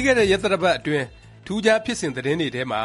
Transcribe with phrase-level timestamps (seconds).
[0.00, 1.06] ပြီးခဲ့တဲ့ ရက်သတ္တပတ်အတွင်း
[1.46, 2.80] ထူးခြား ဖြစ်စဉ်သတင်းတွေထဲမှာ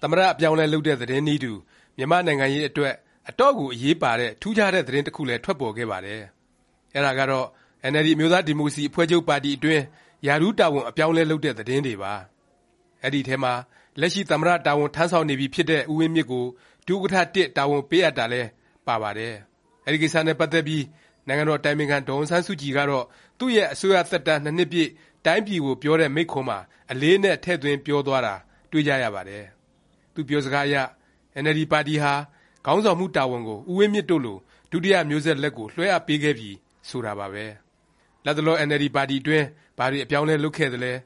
[0.00, 1.52] သမ္မတ အပြောင်းအလဲ လုပ်တဲ့ သတင်းနည်းတူ
[1.96, 2.94] မြန်မာ့နိုင်ငံရေးအတွက်
[3.28, 6.22] အတော့်ကို အရေးပါတဲ့ ထူးခြားတဲ့ သတင်းတစ်ခုလည်း ထွက်ပေါ်ခဲ့ပါတယ်။
[6.94, 7.46] အဲဒါကတော့
[7.82, 9.82] အင်န်အယ်လ်ဒီ အမျိုးသားဒီမိုကရေစီ အဖွဲ့ချုပ်ပါတီအတွင်း
[10.26, 12.12] ရာထူးတာဝန် အပြောင်းအလဲ လုပ်တဲ့ သတင်းတွေပါ။
[13.04, 13.52] အဲဒီအထဲမှာ
[14.00, 16.44] လက်ရှိ သမ္မတ တာဝန်ထမ်းဆောင်နေပြီဖြစ်တဲ့ ဦးဝင်းမြင့်ကို
[16.86, 18.48] ဒုဥက္ကဌတာဝန်ပေးအပ်တာလည်း
[18.86, 19.34] ပါပါတယ်။
[19.86, 20.84] အဲဒီကိစ္စနဲ့ ပတ်သက်ပြီး
[21.26, 23.04] နိုင်ငံတော် အတိုင်ပင်ခံ ဒေါ်အောင်ဆန်းစုကြည်ကတော့
[23.38, 24.90] သူ့ရဲ့ အစိုးရသက်တမ်း ၂ နှစ်ပြည့်
[25.24, 26.58] တိုင်းပြည်ကို ပြောတဲ့ မိန့်ခွန်းမှာ
[26.90, 28.34] အလေးအနက် ထည့်သွင်းပြောသွားတာ
[28.70, 29.44] တွေ့ကြရပါတယ်။
[30.14, 30.76] သူ့ပြောစကားအရ
[31.34, 32.12] အင်န်အယ်လ်ဒီ ပါတီဟာ
[32.66, 34.38] ခေါင်းဆောင်မှု တာဝန်ကို ဦးဝင်းမြင့်တို့လို
[34.70, 36.50] ဒုတိယ မျိုးဆက် လက်ကို လွှဲအပ်ပေးခဲ့ပြီ
[36.88, 37.44] ဆိုတာပါပဲ။
[38.24, 39.46] လတ်တလော အင်န်အယ်လ်ဒီ ပါတီတွင်း
[39.78, 40.92] ဘာတွေ အပြောင်းအလဲ လုပ်ခဲ့သလဲ၊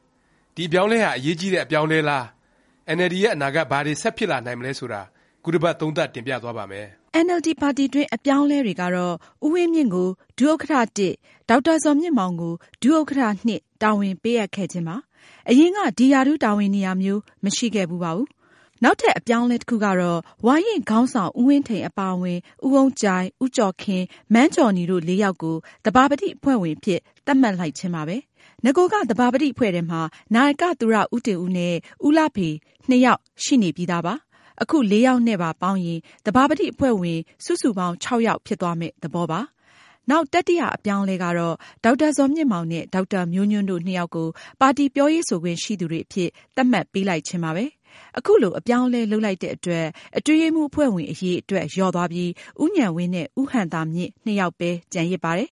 [0.54, 2.24] ဒီ အပြောင်းအလဲဟာ အရေးကြီးတဲ့ အပြောင်းအလဲလား၊
[2.88, 5.02] အင်န်အယ်လ်ဒီရဲ့ အနာဂတ် ဘာတွေ ဆက်ဖြစ်လာနိုင်မလဲ ဆိုတာ
[5.42, 9.14] ခုတစ်ပတ် သုံးသပ် တင်ပြသွားပါ့မယ်။ အင်န်အယ်လ်ဒီပါတီတွင်း အပြောင်းအလဲတွေကတော့
[9.44, 11.08] ဦးဝင်းမြင့်ကို ဒုဥက္ကဌ
[11.48, 14.96] ဒေါက်တာဇော်မြင့်မောင်ကို ဒုဥက္ကဌတာဝန်ပေးအပ်ခဲ့ခြင်းပါ။
[15.48, 18.28] အရင်က ဒီရာထူးတာဝန်နေရာမျိုး မရှိခဲ့ဖူးပါဘူး။
[18.82, 24.02] နောက်ထပ် အပြောင်းအလဲ တစ်ခုကတော့ ဝါရင့်ခေါင်းဆောင် ဦးဝင်းထိန် အပါအဝင် ဦးအုန်းကြိုင်၊ဦးကျော်ခင်၊
[24.34, 28.16] မန်းဂျော်နီ တို့လေးယောက်ကို သဘာပတိ အဖွဲ့ဝင်အဖြစ် သတ်မှတ်လိုက်ခြင်းပါပဲ။
[28.64, 30.00] နဂိုက သဘာပတိ အဖွဲ့ထဲမှာ
[30.34, 31.74] နာယက သူရဦးတင်ဦးနဲ့
[32.06, 32.48] ဦးလှဖေ
[32.88, 34.14] နှစ်ယောက် ရှိနေပြီးသားပါ။
[34.62, 39.40] အခုလေးယောက်နဲ့ပါပေါင်းရင် သဘာပတိအဖွဲ့ဝင် စုစုပေါင်းယောက် ဖြစ်သွားမယ့် သဘောပါ။
[40.10, 44.28] နောက် တတိယ အပြောင်းအလဲကတော့ ဒေါက်တာဇော်မြင့်မောင်နဲ့ ဒေါက်တာမျိုးညွန့်တို့ နှစ်ယောက်ကို
[44.60, 47.64] ပါတီပြောရေးဆိုခွင့်ရှိသူတွေအဖြစ် သတ်မှတ်ပေးလိုက်ခြင်းပါပဲ။
[48.18, 52.30] အခုလို အပြောင်းအလဲ လုပ်လိုက်တဲ့အတွက် အတွင်းရေးမှူး အဖွဲ့ဝင် အရည်အတွက် လျော့သွားပြီး
[52.62, 55.48] ဦးဉာဏ်ဝင်းနဲ့ ဦးဟံသာမြင့် နှစ်ယောက်ပဲ ကျန်ရစ်ပါတယ်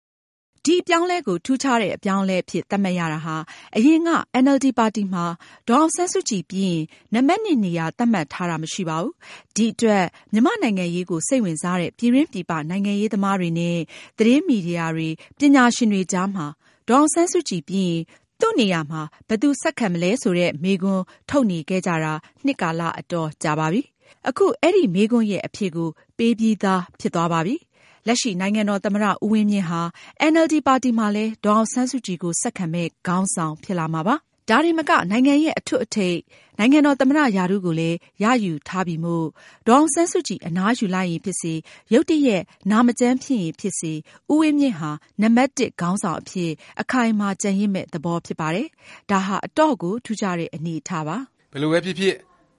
[0.65, 3.35] ဒီအပြောင်းအလဲကို ထူးခြားတဲ့အပြောင်းအလဲအဖြစ် သတ်မှတ်ရတာဟာ
[3.75, 5.25] အရင်ကအင်န်အယ်လ်ဒီပါတီမှာ
[5.67, 6.81] ဒေါ်အောင်ဆန်းစုကြည်ပြီးရင်
[7.13, 9.13] နံပတ်နေရာ သတ်မှတ်ထားတာ မရှိပါဘူး။
[9.55, 13.77] ဒီအတွက် မြန်မာ့နိုင်ငံရေးကို စိတ်ဝင်စားတဲ့ ပြည်တွင်းပြည်ပ နိုင်ငံရေးသမားတွေနဲ့
[14.17, 16.45] သတင်းမီဒီယာတွေ၊ပညာရှင်တွေကြားမှာ
[16.87, 18.01] ဒေါ်အောင်ဆန်းစုကြည်ပြီးရင်
[18.39, 22.13] သူ့နေရာမှာ ဘယ်သူ ဆက်ခံမလဲ ဆိုတဲ့ မေးခွန်းထုတ်နေခဲ့ကြတာ
[22.45, 23.81] နှစ်ကာလ အတော်ကြာပါပြီ။
[24.29, 27.55] အခု အဲဒီမေးခွန်းရဲ့ အဖြေကို ပေးပြီးသား ဖြစ်သွားပါပြီ။
[28.07, 29.81] လက်ရှိ နိုင်ငံတော်သမ္မတ ဦးဝင်းမြင့်ဟာ
[30.21, 34.15] အင်န်အယ်လ်ဒီပါတီမှာလည်း ဒေါ်အောင်ဆန်းစုကြည်ကို ဆက်ခံမယ့် ခေါင်းဆောင် ဖြစ်လာမှာပါ။
[34.49, 36.17] ဒါတင်မက နိုင်ငံရဲ့ အထွဋ်အထိပ်
[36.59, 39.27] နိုင်ငံတော်သမ္မတ ရာထူးကိုလည်း ရယူထားပြီမို့
[39.67, 41.53] ဒေါ်အောင်ဆန်းစုကြည် အနားယူလိုက်ရင်ဖြစ်စေ၊
[41.93, 43.93] ရုတ်တရက် နာမကျန်းဖြစ်ရင်ဖြစ်စေ
[44.31, 44.91] ဦးဝင်းမြင့်ဟာ
[45.21, 46.51] နံပတ်တစ် ခေါင်းဆောင်အဖြစ်
[46.81, 48.67] အခိုင်အမာ ကျန်ရစ်မယ့် သဘောဖြစ်ပါတယ်။
[49.11, 51.17] ဒါဟာ အတော့်ကို ထူးခြားတဲ့ အနေအထားပါ။
[51.51, 52.15] ဘယ်လိုပဲဖြစ်ဖြစ်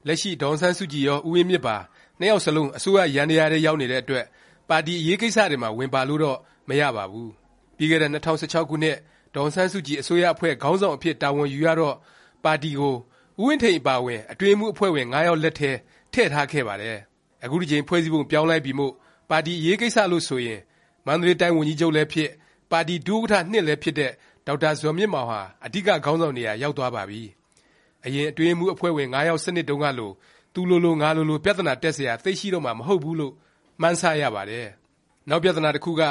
[0.06, 1.76] လက်ရှိ ဒေါ်အောင်ဆန်းစုကြည်ရော၊ဦးဝင်းမြင့်ပါ
[2.18, 4.24] နှစ်ယောက်စလုံး အစိုးရယန္တယားထဲ ရောက်နေတဲ့အတွက်
[4.72, 6.38] ပါတီအရေးကိစ္စတွေမှာ ဝင်ပါလို့တော့
[6.68, 7.28] မရပါဘူး။
[7.76, 8.96] ပြီးခဲ့တဲ့ ၂၀၁၆ ခုနှစ်
[9.34, 11.96] ဒေါ်အောင်ဆန်းစုကြည် အစိုးရအဖွဲ့ ခေါင်းဆောင်အဖြစ် တာဝန်ယူရတော့
[12.44, 12.94] ပါတီကို
[13.40, 15.70] ဦးဝင်းထိန် အပါအဝင် အတွင်းရေးမှူး အဖွဲ့ဝင်ယောက်လက်ထဲ
[16.12, 16.98] ထည့်ထားခဲ့ပါတယ်။
[17.44, 18.92] အခုတစ်ကြိမ် ဖွဲ့စည်းပုံ ပြောင်းလိုက်ပြီမို့
[19.30, 20.60] ပါတီအရေးကိစ္စလို့ဆိုရင်
[21.06, 22.28] မန္တလေးတိုင်း ဝန်ကြီးချုပ်လည်းဖြစ်၊
[22.70, 24.12] ပါတီ ဒုဥက္ကဌလည်းဖြစ်တဲ့
[24.46, 27.22] ဒေါက်တာဇော်မြင့်မောင်ဟာ အဓိက ခေါင်းဆောင်နေရာ ရောက်သွားပါပြီ။
[28.04, 30.10] အရင် အတွင်းရေးမှူး အဖွဲ့ဝင်ယောက် စနစ်တုန်းကလို
[30.54, 33.32] သူလိုလို ငါလိုလို ပြသနာတက်စရာ သိပ်ရှိတော့မှာ မဟုတ်ဘူးလို့
[33.80, 34.66] မှန်းဆရပါတယ်။
[35.28, 36.02] နောက်ပြသနာတစ်ခုက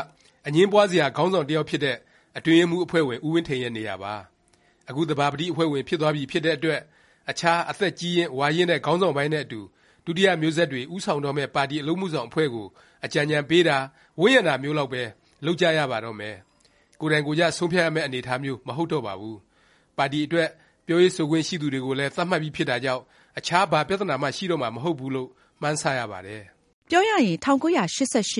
[0.48, 1.98] အငြင်းပွားစရာခေါင်းဆောင်တစ်ယောက်ဖြစ်တဲ့
[2.38, 4.14] အတွင်းရေးမှူးအဖွဲ့ဝင်ဦးဝင်းထိန်ရဲ့နေရာပါ။
[4.90, 6.82] အခုသဘာပတိအဖွဲ့ဝင်ဖြစ်သွားပြီဖြစ်တဲ့အတွက်
[7.30, 9.62] အခြားအသက်ကြီးရင့်၊ဝါရင့်တဲ့ခေါင်းဆောင်ပိုင်းနဲ့အတူ
[10.06, 12.68] ဒုတိယမျိုးဆက်တွေဦးဆောင်တော့မယ့်ပါတီအလုပ်အမှုဆောင်အဖွဲ့ကို
[13.06, 13.78] အကြံဉာဏ်ပေးတာ၊
[14.20, 15.04] ဝန်းရံတာမျိုးလောက်ပဲ
[15.46, 16.36] လုပ်ကြရပါတော့မယ်။
[17.00, 19.38] ကိုယ်တိုင်ကိုယ်ကျဆုံးဖြတ်ရမယ့်အနေအထားမျိုးမဟုတ်တော့ပါဘူး။
[19.98, 20.50] ပါတီအတွက်
[20.88, 23.04] ပြောရေးဆိုခွင့်ရှိသူတွေကိုလည်းသတ်မှတ်ပြီးဖြစ်တာကြောင့်
[23.38, 25.30] အခြားဘာပြသနာမှရှိတော့မှာမဟုတ်ဘူးလို့
[25.62, 26.44] မှန်းဆရပါတယ်။
[26.94, 27.80] ပြောရရင် ၁၉၈
[28.24, 28.38] ၈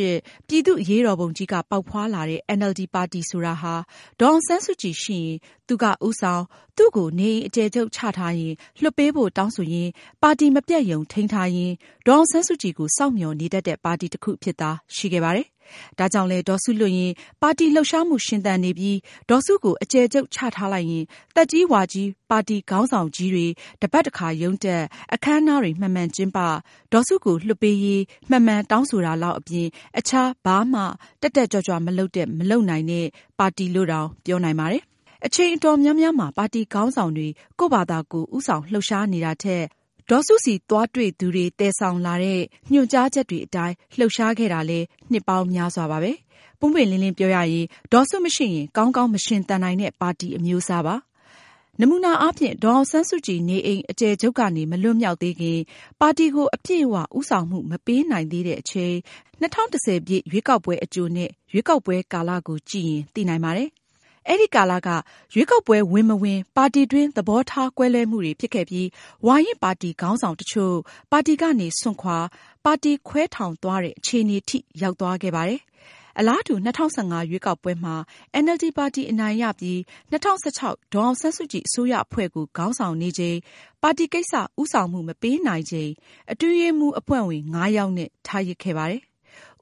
[0.48, 3.76] ပြည်သူ့အရေးတော်ပုံကြီးက ပေါက်ဖွားလာတဲ့အင်န်အယ်လ်ဒီပါတီဆိုတာဟာ
[4.20, 6.42] ဒေါ်အောင်ဆန်းစုကြည်ရှိရင် သူက ဦးဆောင်၊
[6.78, 9.92] သူ့ကို နေအိမ်အကျယ်ချုပ်ချထားရင် လွှတ်ပေးဖို့ တောင်းဆိုရင်း
[10.22, 11.74] ပါတီမပျက်ရုံ ထိန်းထားရင်း
[12.08, 15.48] ဒေါ်အောင်ဆန်းစုကြည်ကို စောင့်မျှော်နေတတ်တဲ့ ပါတီတစ်ခု အဖြစ်သာ ရှိခဲ့ပါတယ်။
[16.00, 17.12] ဒါကြောင့်လည်း ဒေါ်စုလွတ်ရင်
[17.42, 18.98] ပါတီလှုပ်ရှားမှု ရှင်သန်နေပြီး
[19.30, 21.06] ဒေါ်စုကို အကျယ်ချုပ်ချထားလိုက်ရင်
[21.36, 23.48] သက်ကြီးဝါကြီး ပါတီခေါင်းဆောင်ကြီးတွေ
[23.82, 24.82] တစ်ပတ်တစ်ခါ ရုံးတက်၊
[25.14, 26.40] အခန်းအနားတွေ မှန်မှန်ကျင်းပ၊
[26.92, 29.68] ဒေါ်စုကို လွှတ်ပေးရေး မှန်မှန်တောင်းဆိုတာလောက်အပြင်
[29.98, 30.82] အခြား ဘာမှ
[31.22, 33.06] တက်တက်ကြွကြွ မလုပ်တဲ့ မလုပ်နိုင်တဲ့
[33.40, 34.84] ပါတီလို့တောင် ပြောနိုင်ပါတယ်။
[35.26, 37.28] အချိန်အတော်များများမှာ ပါတီခေါင်းဆောင်တွေ
[37.60, 39.64] ကိုယ့်ဖာသာကိုယ် ဦးဆောင်လှုပ်ရှားနေတာထက်
[40.14, 42.42] ဒေါ်စုဆီ သွားတွေ့သူတွေ သယ်ဆောင်လာတဲ့
[42.72, 46.12] ညွှန်ကြားချက်တွေအတိုင်း လှုပ်ရှားခဲ့တာလည်း နှစ်ပေါင်းများစွာပါပဲ။
[46.60, 50.96] ပွင့်ပွင့်လင်းလင်းပြောရရင် ဒေါ်စုမရှိရင် ကောင်းကောင်းမရှင်သန်နိုင်တဲ့ ပါတီအမျိုးအစားပါ။
[51.80, 55.58] နမူနာအားဖြင့် ဒေါ်အောင်ဆန်းစုကြည် နေအိမ်အကျယ်ချုပ်ကနေ မလွတ်မြောက်သေးခင်၊
[56.00, 58.96] ပါတီကို အပြည့်အ၀ ဦးဆောင်မှု မပေးနိုင်သေးတဲ့အချိန်
[59.42, 63.70] ၂၀၁၀ရွေးကောက်ပွဲအကြိုနဲ့ ရွေးကောက်ပွဲကာလကိုကြည့်ရင် သိနိုင်ပါတယ်။
[64.28, 64.90] အဲဒီကာလက
[65.34, 68.88] ရွေးကောက်ပွဲ ဝင်မဝင် ပါတီတွင်း သဘောထားကွဲလွဲမှုတွေ ဖြစ်ခဲ့ပြီး
[69.26, 70.76] ဝါရင့်ပါတီခေါင်းဆောင် တစ်ချို့
[71.12, 72.18] ပါတီကနေ စွန့်ခွာ၊
[72.66, 75.62] ပါတီခွဲထောင်သွားတဲ့ အခြေအနေထိ ရောက်သွားခဲ့ပါတယ်။
[76.20, 77.96] အလားတူ ၂၀၁၅ ရွေးကောက်ပွဲမှာ
[78.34, 79.78] အင်န်အယ်လ်ဒီ ပါတီ အနိုင်ရပြီး
[80.12, 83.38] ၂၀၁၆ ဒေါ်အောင်ဆန်းစုကြည် အစိုးရအဖွဲ့ကို ခေါင်းဆောင်နေချိန်
[83.82, 85.92] ပါတီကိစ္စ ဦးဆောင်မှု မပေးနိုင်ချိန်
[86.32, 89.02] အတွင်းရေးမှူး အဖွဲ့ဝင် ၅ ယောက်နဲ့ ထားရစ်ခဲ့ပါတယ်။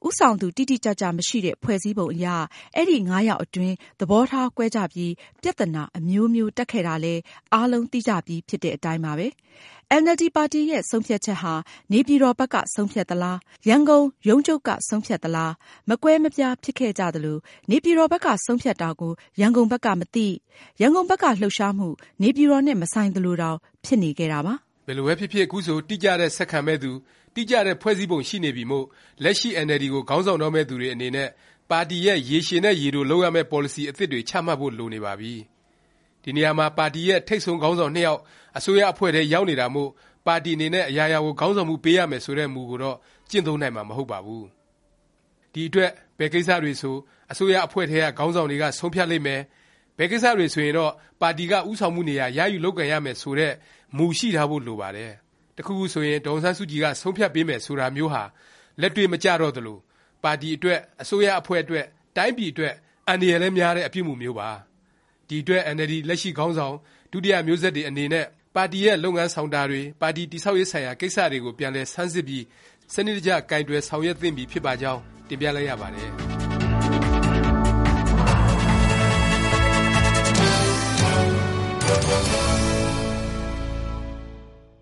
[0.06, 2.26] ဦးဆောင်သူ တိတိကျကျမရှိတဲ့ ဖွဲ့စည်းပုံအရ
[2.76, 5.12] အဲဒီ၅ယောက်အတွင်း သဘောထားကွဲကြပြီး
[5.42, 7.20] ပြသနာ အမျိုးမျိုး တက်ခဲ့တာလည်း
[7.54, 9.26] အားလုံးသိကြပြီးဖြစ်တဲ့အတိုင်းပါပဲ။
[9.92, 11.54] အင်န်အယ်လ်ဒီ ပါတီရဲ့ ဆုံးဖြတ်ချက်ဟာ
[11.92, 13.38] နေပြည်တော်ဘက်က ဆုံးဖြတ်သလား၊
[13.68, 15.52] ရန်ကုန်ရုံးချုပ်က ဆုံးဖြတ်သလား
[15.88, 17.38] မကွဲမပြား ဖြစ်ခဲ့ကြသလို၊
[17.70, 20.26] နေပြည်တော်ဘက်က ဆုံးဖြတ်တာကို ရန်ကုန်ဘက်က မသိ၊
[20.80, 21.88] ရန်ကုန်ဘက်က လှုပ်ရှားမှု
[22.22, 26.92] နေပြည်တော်နဲ့ မဆိုင်သလိုတောင် ဖြစ်နေခဲ့တာပါ။ဘ ယ်လိုပဲဖြစ်ဖြစ် ခုဆို တိကျတဲ့ ဆက်ခံမယ့်သူ၊
[27.34, 28.86] တိကျတဲ့ ဖွဲ့စည်းပုံ ရှိနေပြီမို့
[29.24, 31.28] လက်ရှိ အင်န်အယ်လ်ဒီ ကို ခေါင်းဆောင်တော့မယ့်သူတွေ အနေနဲ့
[31.70, 35.34] ပါတီရဲ့ ရေရှည်နဲ့ ရေတို လုပ်ရမယ့် ပေါ်လစီ အသစ်တွေ ချမှတ်ဖို့ လိုနေပါပြီ။
[36.24, 38.20] ဒီနေရာမှာ ပါတီရဲ့ ထိပ်ဆုံးခေါင်းဆောင် နှစ်ယောက်
[38.58, 39.90] အစိုးရအဖွဲ့ထဲ ရောက်နေတာမို့
[40.26, 42.96] ပါတီအနေနဲ့ အရာရာကို ခေါင်းဆောင်မှု ပေးရမယ် ဆိုတဲ့ မူကိုတော့
[43.30, 44.44] ကျင့်သုံးနိုင်မှာ မဟုတ်ပါဘူး။
[45.52, 46.96] ဒီအတွက် ဘယ်ကိစ္စတွေဆို
[47.32, 49.40] အစိုးရအဖွဲ့ထဲက ခေါင်းဆောင်တွေက ဆုံးဖြတ်လိမ့်မယ်၊
[50.00, 53.52] ဘယ်ကိစ္စတွေဆိုရင်တော့ပါတီကဦးဆောင်မှုနေရာရယူလုပ်ကိုင်ရမယ်ဆိုတဲ့
[53.96, 55.12] မူရှိထားဖို့လိုပါတယ်။
[55.56, 58.22] တစ်ခုခုဆိုရင်ဒေါ်အောင်ဆန်းစုကြည်ကဆုံးဖြတ်ပေးမယ်ဆိုတာမျိုးဟာ
[58.80, 59.78] လက်တွေ့မကျတော့သလို၊
[60.24, 61.84] ပါတီအတွက်၊အစိုးရအဖွဲ့အတွက်၊
[62.16, 62.74] တိုင်းပြည်အတွက်
[63.08, 64.50] အန္တရာယ်လည်းများတဲ့အပြုအမူမျိုးပါ။
[65.28, 66.74] ဒီအတွက်အင်န်အယ်လ်ဒီလက်ရှိခေါင်းဆောင်၊
[67.12, 68.26] ဒုတိယမျိုးဆက်တွေအနေနဲ့
[68.56, 72.44] ပါတီရဲ့လုပ်ငန်းဆောင်တာတွေ၊ပါတီတည်ဆောက်ရေးဆိုင်ရာကိစ္စတွေကိုပြန်လည်ဆန်းစစ်ပြီး
[72.94, 76.10] စနစ်တကျကိုင်တွယ်ဆောင်ရွက်သင့်ပြီဖြစ်ပါကြောင်းတင်ပြလိုက်ရပါတယ်။